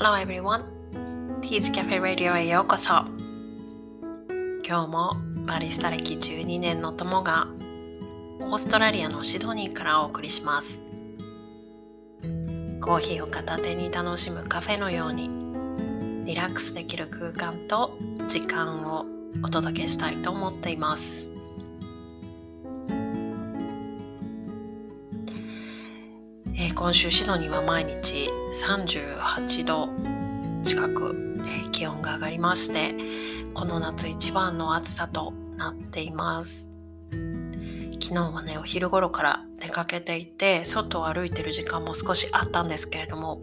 [0.00, 0.62] Hello everyone!
[1.40, 3.04] Tea's Cafe Radio へようこそ。
[4.64, 7.48] 今日もバリスタ歴12年の友が
[8.38, 10.80] オーストラリアのシドニーからお送りします。
[12.80, 15.30] コーヒーを片手に楽しむカフェのように
[16.24, 19.04] リラックスできる空間と時間を
[19.42, 21.27] お届けしたいと思っています。
[26.78, 29.88] 今週シドニーは毎日38度
[30.62, 32.94] 近く、えー、気温が上がりまして
[33.52, 36.70] この夏一番の暑さとなっています。
[38.00, 43.42] 昨日はねお昼頃から出かけていて外を歩いてる時間も少しあったんですけれども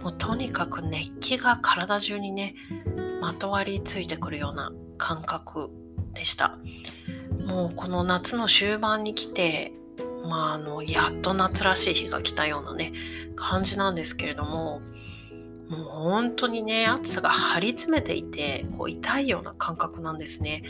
[0.00, 2.54] もうとにかく熱気が体中にね
[3.20, 5.70] まとわりついてくるような感覚
[6.14, 6.56] でした。
[7.44, 9.72] もうこの夏の終盤に来て
[10.24, 12.92] まあ、あのやっと夏らしい日が来たようなね
[13.36, 14.80] 感じなんですけれども
[15.68, 20.62] もう本当にね暑さが張り詰めていてこう痛いような感覚なんですね。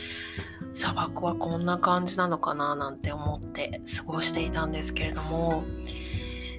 [0.75, 5.65] 砂漠はこんな感じなのかななんて思って過ごしていたんですけれども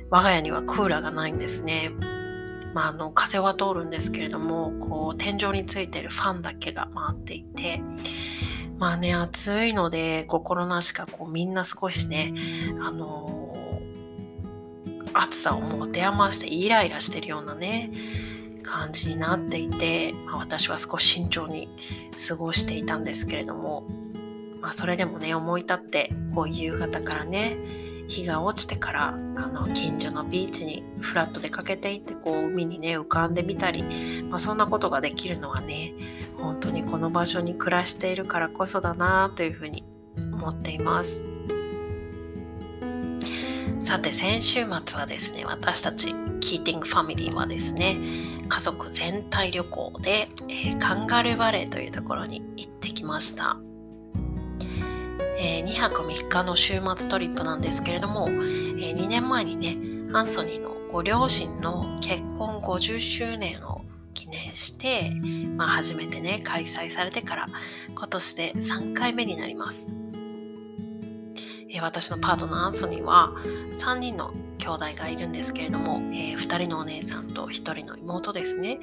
[0.10, 1.92] 我が家にはクーラーがないんですね。
[2.74, 7.82] まあ、あの風は通るんですけれどもこう天井についてるファンだけが回っていて
[8.80, 12.34] まあね、暑いので、心なしかこうみんな少しね、
[12.82, 17.92] あのー、暑さを持て余してイライラしてるようなね、
[18.64, 21.68] 感じになっていて、まあ、私は少し慎重に
[22.30, 23.84] 過ごしていたんですけれども、
[24.62, 27.58] まあ、それでもね、思い立って、こう夕方からね、
[28.08, 35.94] 日が落ちてからあの近所のビーチにフラット出かけていってこう海にね浮かんでみたり、まあ、そんなことができるのはね
[36.42, 39.84] 本当にこの場所に暮らしているからこそだなというふうに
[40.18, 41.26] 思っています。
[43.82, 47.98] さて先週末はですね私たちキーティングファミリーはですね
[48.48, 53.58] 家族全体旅行で、えー、カンガルーバレーというところに行ってきました。
[55.40, 59.78] えー、2泊3日の週末トリップなんですけれども、えー、2年前にね
[60.14, 63.82] アンソニーのご両親の結婚50周年を
[64.14, 65.12] 記念して、
[65.56, 67.48] まあ、初めてね開催されてから
[67.96, 69.92] 今年で3回目になります、
[71.72, 73.34] え、私のパートナーアンソニーは
[73.80, 78.80] 3人の兄弟がいるんですけれども、えー、2人のお姉さんと1人の妹ですね、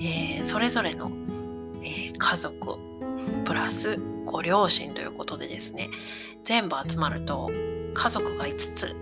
[0.00, 1.10] えー、それぞれの、
[1.82, 2.76] え家族
[3.44, 3.96] プラス
[4.26, 5.88] ご両親ということでですね
[6.44, 7.50] 全部集まると
[7.94, 8.96] 家族が5つ、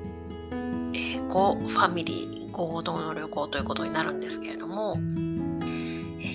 [0.94, 4.98] えー、5ファミリー合同の旅行ということになるんですけれども、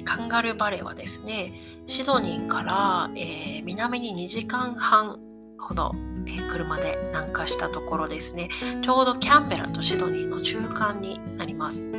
[0.03, 1.53] カンガルーバレーはですね
[1.85, 5.19] シドニーから、えー、南に2時間半
[5.59, 5.93] ほど、
[6.27, 8.49] えー、車で南下したところですね
[8.81, 11.89] ちょうどキャンベラとシドニーの中間になります。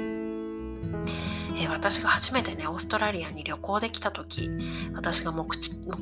[1.56, 4.50] えー、私が初めてねオーストラリアに旅行できた時
[4.92, 5.46] 私が目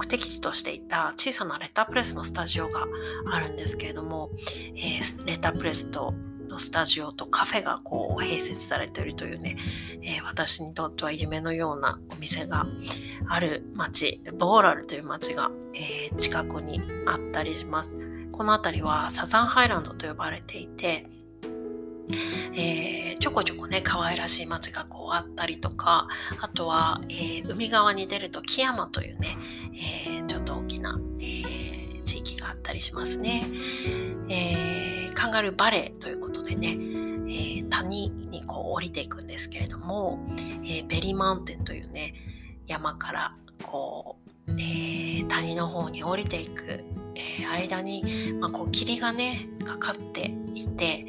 [0.07, 2.87] 的地としていた小さなレタープレスのスタジオが
[3.31, 4.31] あるんですけれども、
[4.77, 6.15] えー、レタープレスと
[6.53, 9.57] のスタジオとカフェがこう併設されているというね、
[10.03, 12.67] えー、私にとっては夢のようなお店が
[13.27, 17.91] ある町ボーラルという町が、えー、近くにあったりします。
[18.31, 21.07] この辺りはサザンハイランドと呼ばれていて
[22.55, 26.09] えー、ちょこちょこね可愛らしい街がこうあったりとか
[26.41, 29.37] あとは、えー、海側に出ると木山というね、
[30.07, 31.43] えー、ちょっと大きな、え
[32.05, 33.45] 地域があったりしますね、
[34.29, 36.21] えカンガルーバレーという
[36.55, 36.79] でね、
[37.29, 40.19] え谷にこう降りていくんですけれども、
[40.65, 42.15] えベリーマウンテンというね
[42.67, 44.17] 山からこ
[44.49, 51.07] う、え谷の方に降りていくえー、間に、まあ、こう霧がねかかっていて、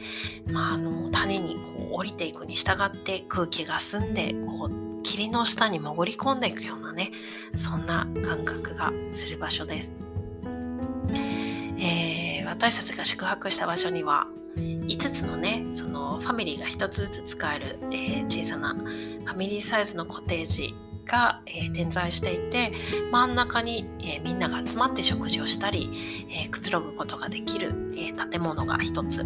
[0.51, 7.11] まあ、あの谷にこう降りていくに従って空気が澄んでこう霧の下に潜り込んでいくようなね
[7.57, 9.91] そんな感覚がする場所です。
[11.77, 22.71] えー、私たちが宿泊した場所には5つのねそのファミリーが1つずつ使える、えー、小さなファミリーサイズのコテージが、えー、点在していて
[23.11, 25.89] 真ん中に、えー、みんなが集まって食事をしたり、
[26.29, 29.25] えー、くつろぐことができる、え建物が一つ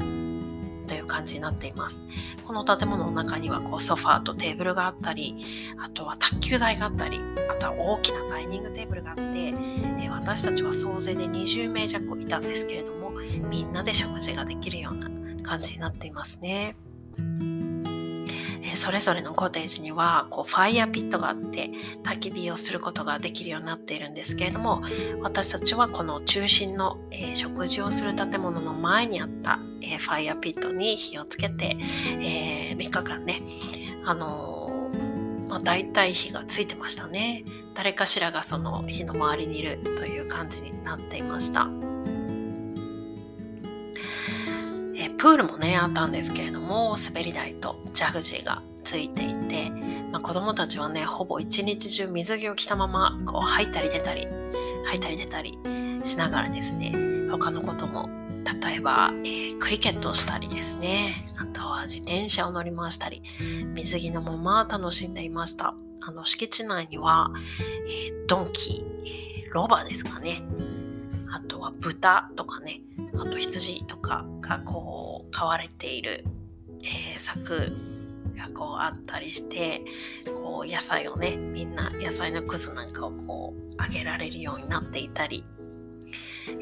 [0.88, 2.02] という感じになっています。
[2.46, 5.36] この建物の中にはこうソファーとテーブルがあったり
[5.78, 7.20] あとは卓球台があったり
[7.52, 9.54] あとは大きなダイニングテーブルがあって、
[10.00, 13.12] え私たちは総勢で20名弱いたんですけれども
[13.50, 15.17] みんなで食事ができるような
[15.48, 16.76] 感じになっていますね。
[18.76, 21.72] それぞれのコテージにはこうファイヤーピットがあって
[22.04, 24.84] 焚き火をすることができるようになっているんですけれども
[25.22, 31.78] 私たちはこの中心の、えー、食事をする建物の前にあった、えー、ファイヤーピットに火をつけて、
[32.22, 33.42] えー、3日間ね、
[34.06, 34.92] あの
[35.48, 41.68] まあ、大体火がついてましたね誰かしらがその火の周りにいるという感じになっていました
[45.18, 49.70] プールもねあったんですけれども滑り台とジャグジーがついていて、
[50.12, 54.28] まあ、子供たちはねほぼ一日中水着を着たままこう入ったり出たり
[54.86, 55.58] 入ったり出たり
[56.04, 56.94] しながらですね
[57.30, 58.10] 他のことも
[58.64, 61.30] 例えば、えー、クリケットをしたりですね。
[61.38, 63.22] あとは自転車を乗り回したり
[63.74, 65.76] 水着のまま楽しんでいました。
[66.00, 67.32] あの敷地内には、
[67.90, 70.42] えー、ドンキー、えー、ロバですかね。
[71.30, 72.82] あとは豚とかね。
[73.20, 76.24] あと羊とかがこう飼われている、
[76.84, 77.74] えー、柵
[78.38, 79.82] がこうあったりして
[80.36, 85.44] こう野菜をねみんな野菜のくずなんかをこうあげられるようになっていたり、
[86.48, 86.54] え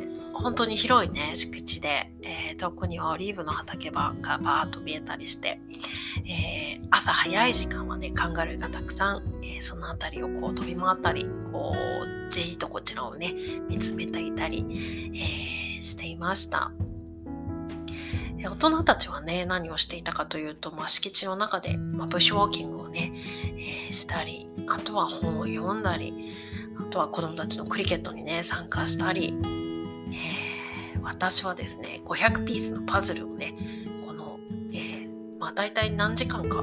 [0.00, 0.01] ー、
[0.42, 5.60] 本当に広いね敷地で、えー、遠くにはオリーブの畑がバーッと見えたりして、
[6.26, 13.34] えー、朝早い時間はねカンガルーがたくさん、えその辺りをこう飛び回ったりこうじーっとこちらをね
[13.68, 14.66] 見つめていたり、
[15.78, 16.72] えしていました。
[18.44, 23.12] 大人たちはね何をしていたかというと、まあ、敷地の中で、まあ、ブッシュウォーキングをね、
[23.86, 26.34] えー、したりあとは本を読んだり
[26.80, 29.34] あとは子供たちのクリケットにね参加したり、
[31.02, 33.54] 私はですね500ピースのパズルをね
[34.06, 34.38] この、
[34.72, 35.08] えー、
[35.38, 36.58] まあ大体何時間か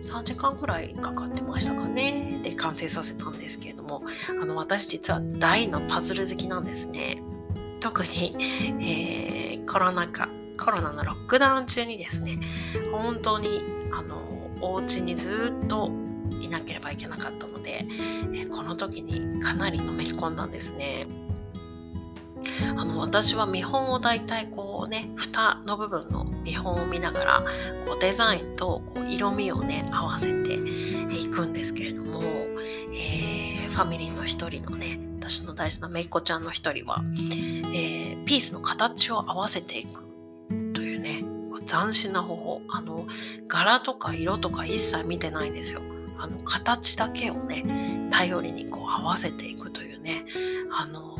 [0.00, 4.02] 3時間くらいかかってましたかねで完成させたんですけれども
[4.40, 7.22] あの私実は大のパズル好きなんですね
[7.80, 8.34] 特に、
[8.80, 10.28] えー、コロナ禍
[10.58, 12.38] コロナのロックダウン中にですね
[12.92, 13.60] 本当に
[13.92, 14.22] あの
[14.60, 15.90] お家にずっと
[16.40, 17.86] いなければいけなかったので、
[18.34, 21.06] えこの時にかなりのめり込んだんですね。
[22.76, 27.44] あの私は見本を大体こうね蓋の部分の見本を見ながら
[27.86, 30.54] こうデザインとこう色味をね合わせて
[31.14, 32.22] いくんですけれども、
[32.92, 40.04] えー、ファミリーの一人のね私の大事なめいっ子ちゃんの一人は、えー、ピースの形を合わせていく
[40.72, 41.24] というね
[41.66, 42.62] 斬新な方法。
[42.68, 43.06] あの
[43.48, 45.82] 柄とか色とか一切見てないんですよ。
[46.18, 50.24] あの形だけをね頼りにこう合わせていくというね。
[50.72, 51.18] あの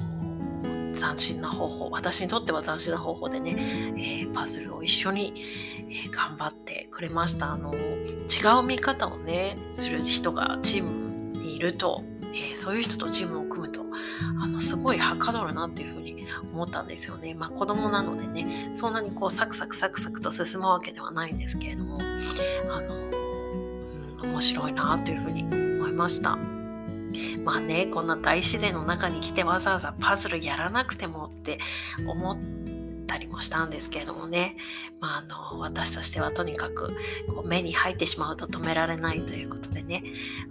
[0.97, 3.55] 斬新な方法私にとっては斬新な方法でね、
[3.97, 5.33] えー、パズルを一緒に、
[5.91, 13.83] えー、頑張ってくれましたあの違う見方をねする人がチームにいると、えー、そういう人とチームを組むと
[14.43, 17.35] あのすごいはかどるなっていうふうに思ったんですよね。
[17.35, 22.97] まあ子供なのでねそんなにこうサクサクサクサクと進むわけではないんですけれどもあの、
[24.23, 26.56] うん、面白いなというふうに思いました。
[27.45, 31.59] まあねこんな大自然の中に来てわざわざパズルやらなくてもって
[32.07, 32.37] 思っ
[33.07, 34.57] たりもしたんですけれどもね、
[35.01, 36.89] まあ、あの私としてはとにかく
[37.35, 40.03] こう目に入ってしまうと止められないということでね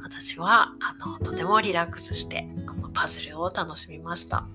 [0.04, 4.48] 私はあのとてもリラックスしてこのパズルを楽しみました。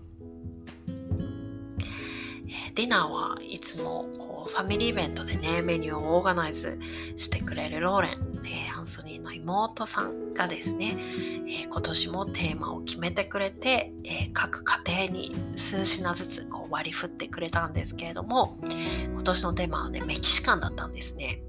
[2.74, 6.78] ディナーはいつもこうファミリーイベントでねメニューをオーガナイズ
[7.16, 10.96] してくれるローレン、えー、アンソニーの妹さんがですね、
[11.46, 18.58] えー、今年もテーマを決めてくれて、えー、各家庭に数品ずつこう割り振ってくれたんですけれども
[19.06, 21.42] 今年のテーマはねメキシカンだったんですね。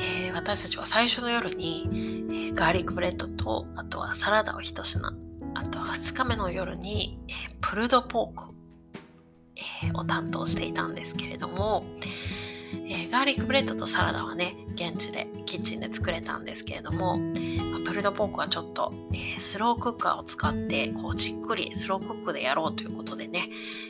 [0.00, 1.88] え私たちは最初の夜に、
[2.50, 5.08] えガーリックブレッドとあとはサラダを一品
[5.54, 8.57] あとは2日目の夜に、え pulled pork
[9.82, 11.84] えー、を担当していたんですけれども、
[12.72, 23.48] えー、ガーリックブレッドとサラダはね現地でキッチンで作れたんですけれども、まあ、 pulled pork はちょっと、えー、 slow cooker を使ってこうじっくり slow cook でやろうということでね、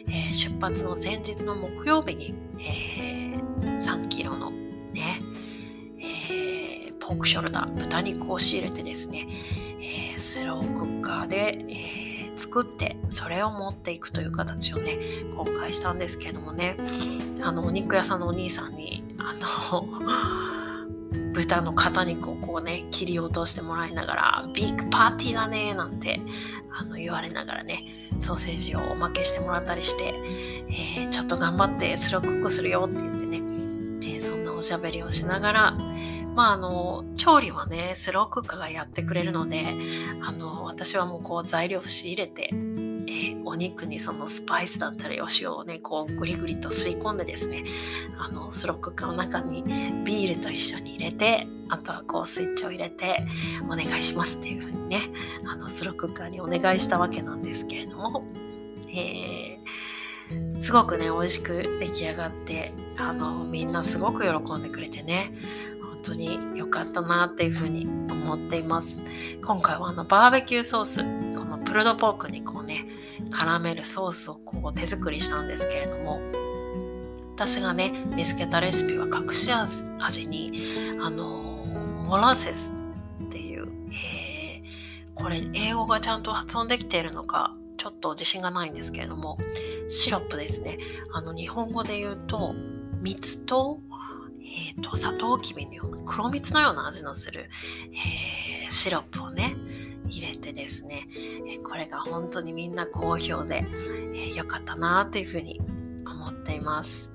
[0.08, 3.36] え出発の前日の木曜日に、え
[3.80, 5.20] 3キロのね、
[6.00, 9.26] え pork shoulder 豚肉を仕入れてですね、
[9.80, 12.07] えスロークッカーで、え
[12.38, 14.98] 作ってそれを持っていくという形をね
[15.34, 16.76] 今回したんですけどもね。
[17.40, 19.34] あのお肉屋さんのお兄さんにあ
[19.72, 19.86] の
[21.32, 26.20] 豚の肩肉をこうね切り落としてもらいながらビッグパーティーだねなんて
[26.72, 27.84] あの言われながらね
[28.20, 30.14] ソーセージをおまけしてもらったりして、
[30.68, 35.78] えー、ちょっと頑張ってスロークックするよって言ってね、えー、そんなおしゃべりをしながら
[36.38, 39.64] まあ、あの調理はねスロークッカがやってくれるので
[40.22, 47.64] あの私はもうこう材料を仕入れて、えー、お肉にそのスパイスだったりお塩をねこうグリグリと吸い込んでですね
[48.20, 49.64] あのスロークッカの中に
[50.04, 53.26] ビールと一緒に入れてあとはこうスイッチを入れて
[53.64, 55.10] お願いしますっていう風にね
[55.44, 58.22] あのスロークッカーにお願いしたわけなんですけれども、
[58.94, 65.32] えー、すごくね美味しく出来上がってあのみんなすごく喜んでくれてね
[65.98, 68.98] 本当に良かったなっていうふうに思っています。
[69.44, 71.02] 今回はあのバーベキューソース
[71.36, 72.86] このプルドポークにこうね
[73.30, 76.20] 絡めるソースをこう手作りしたんですけれども
[77.34, 80.52] 私がね見つけたレシピは隠し味に
[81.00, 81.66] あの
[82.06, 82.72] molasses
[83.24, 89.36] っていう、えー、これ英語がちゃんと発音できているのかちょっと自信がないんですけれども
[89.88, 90.78] シロップですね。
[91.12, 92.54] あの日本語で言うと
[93.00, 93.80] 蜜と,、
[94.48, 97.50] えーと、サトウキビのような黒蜜のような味のする、
[97.92, 99.56] えー、シロップをね
[100.06, 101.06] 入れてですね、
[101.46, 105.60] えこれが本当にみんな好評で良、えー、かったなというふうに
[106.06, 107.10] 思っています。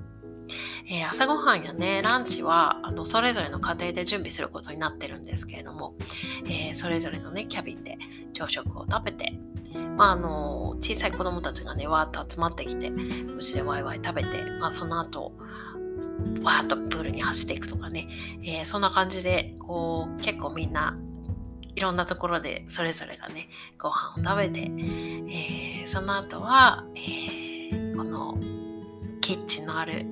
[0.87, 5.95] えー、朝ごはんやねランチはあのそれぞれの家庭で準備することになってるんですけれども、
[6.45, 7.97] えー、それぞれのねキャビンで
[8.33, 9.33] 朝食を食べて、
[9.95, 15.33] まあ、あの小さい子供たちがねわーっと集まってきてうちでワイワイ食べて、まあ、その後
[16.43, 18.07] わーっとプールに走っていくとかね、
[18.43, 20.97] えー、そんな感じでこう結構みんな
[21.75, 23.49] いろんなところでそれぞれがね
[23.79, 28.37] ご飯を食べて、えー、その後は、えー、この
[29.21, 30.05] キッチンのある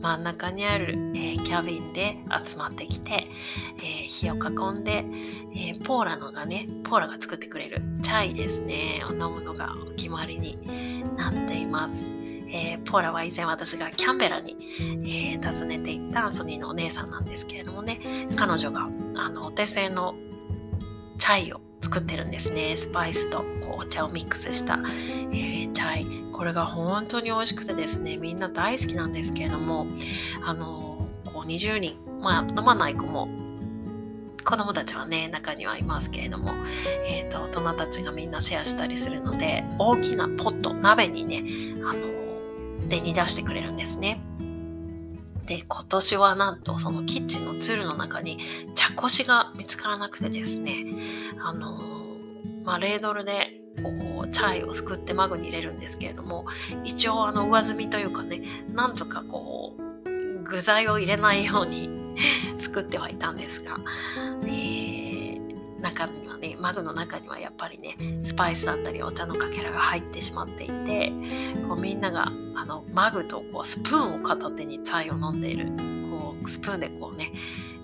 [0.00, 3.26] 真ん中にある、え、キャビンで集まってきて、
[3.82, 5.04] え火を囲んで、
[5.56, 10.56] えポーラのがねポーラが作ってくれるチャイですねを飲むのがお決まりに
[11.16, 12.17] なっています。
[12.50, 20.14] えー、ポーラは以前私がキャンベラに、えー、訪ねていったアンソニーのお姉さんなんですけれどもね彼女があのお手製の
[21.18, 22.76] チャイを作ってるんですね。
[22.76, 24.78] スパイスとこうお茶をミックスした、
[25.32, 26.32] えー、チャイ。
[26.32, 29.86] これが本当に美味しくてですねみんな大好きなんですけれども
[30.44, 33.28] あのこう20人まあ飲まない子も
[34.44, 36.52] 子供たちはね中にはいますけれども、
[37.06, 41.42] えーと、大人たちがみんなシェアしたりするので大きなポット鍋にね
[41.84, 42.18] あの
[42.88, 44.20] で煮出してくれるんですね。
[45.46, 48.38] で今年はなんとそのキッチンのツールの中に
[48.74, 50.84] 茶こしが見つからなくてですね
[51.40, 51.78] あの
[52.64, 56.44] まあ、レードルでこうチャイをすくってマグに入れるんですけれども
[56.84, 58.42] 一応あの上積みというかね
[58.74, 61.88] なんとかこう具材を入れないように
[62.60, 63.80] 作ってはいたんですが、
[64.44, 71.12] えー、中にね窓の中にはやっぱりねスパイスだったりお茶のかけらが入ってしまっていて
[71.68, 75.66] こうみんながあのマグとこうスプーンを片手にチャイを飲んでいる
[76.10, 77.32] こうスプーンでこうね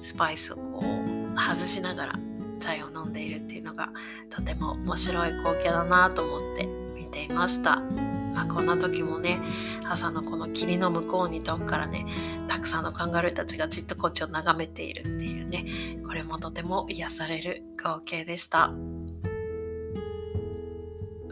[0.03, 2.19] スパイスをこう外しながら
[2.61, 3.91] チャイを飲んでいるっていうのが
[4.31, 8.04] とても面白い光景だなと思って見ていました。
[8.35, 9.41] まあ、こんな時もね
[9.89, 12.07] 朝のこの霧の向こうに遠くからね
[12.49, 18.73] たくさんのカンガルーたちがじっとこっちを眺めているっていうねこれもとても癒される光景でした。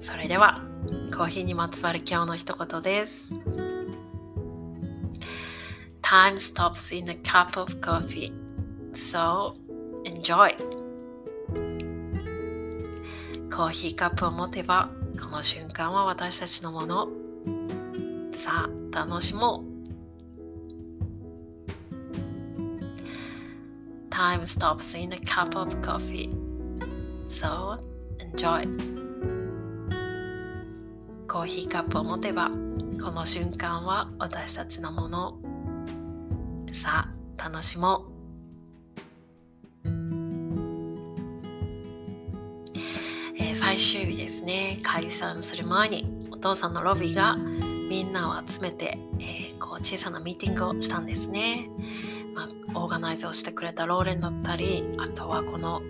[0.00, 0.60] それでは
[1.16, 3.32] コーヒーにまつわる今日の一言です。
[6.02, 8.32] Time stops in a cup of coffee.
[8.94, 9.54] So
[10.04, 10.56] enjoy.
[13.54, 14.90] コーヒーカップを持てば
[15.22, 17.08] この瞬間は私たちのもの。
[18.34, 19.72] さあ楽しもう。
[24.10, 26.28] Time stops in a cup of coffee.
[27.28, 27.78] So
[28.18, 28.66] enjoy.
[31.28, 32.50] コーヒーカップを持てば
[33.00, 35.38] この瞬間は私たちのもの。
[36.72, 38.11] さあ楽しもう。
[43.72, 47.38] 最終日ですね解散する前にお父さんのロビーが
[47.88, 51.70] みんなを集めて、えー、こう小さなミーティングをしたんですね。
[52.34, 52.42] ま
[52.74, 55.80] あ、オーガナイズをしてくれたローレンだったりあとはこの、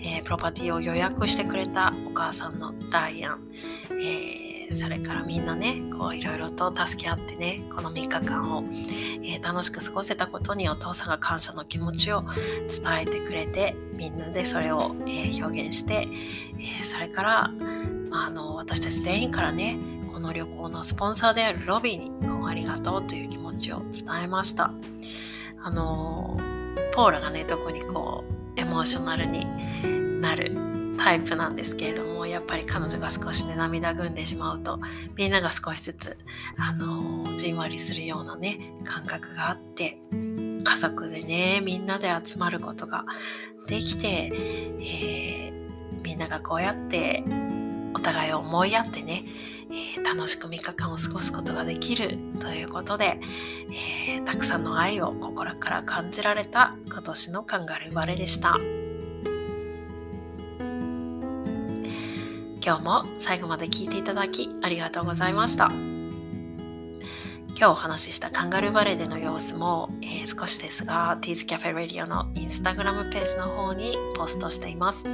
[0.00, 3.48] えー、プロパティを予約してくれたお母さんのダイアン、
[3.92, 16.08] えー、それからみんなねこういろいろと助け合ってねこの3日間を、えー、楽しく過ごせたことにお父さんが感謝の気持ちを伝えてくれてみんなでそれを、え表現して、
[16.58, 17.48] えー、それから、
[18.08, 19.78] まあ、あの私たち全員からね
[20.12, 24.72] この旅行のスポンサーであるロビーにこうありがとうという気持ちを伝えました。
[25.62, 26.38] あの
[26.94, 28.24] ポーラがね特にこ
[28.56, 29.46] うエモーショナルに
[30.20, 30.69] なる
[31.02, 34.78] タイプなんですけれどもやっぱり彼女が少しね涙ぐんでしまうと
[35.16, 36.16] みんなが少しずつ
[36.56, 43.04] あのじんわりするようなね感覚があって家族でねみんなで集まることが
[43.66, 44.32] できて、
[44.80, 45.60] えー
[46.02, 47.24] みんながこうやって
[47.94, 49.24] お互いを思いやってね、
[49.70, 53.18] えー、楽しく3日間を過ごすことができるということで、
[54.08, 58.79] えー、たくさんの愛を心から感じられた今年のカンガルーバレでした。
[62.62, 65.70] 今日も最後まで聞いていただきありがとうございました。
[67.60, 75.04] 今日お話ししたカンガルーバレーでの様子も、えー、少しですが Teas Cafe Radio のインスタグラムページの方にポストしています。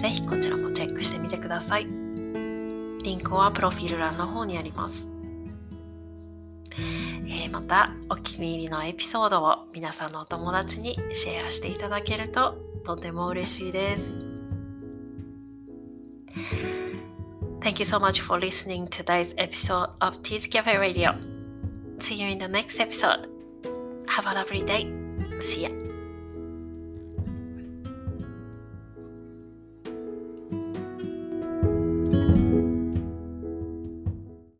[0.00, 1.84] ぜひこちらもチェックしてみてください。
[1.84, 5.06] リンクはプロフィール欄の方にあります。
[6.76, 14.37] えー、またお気に入りのエピソードを皆さんのお友達にシェアしていただけるととても嬉しいです。
[17.60, 21.18] Thank you so much for listening to today's episode of Teas Cafe Radio.
[22.00, 23.28] See you in the next episode.
[24.08, 24.90] Have a lovely day.
[25.40, 25.87] See ya.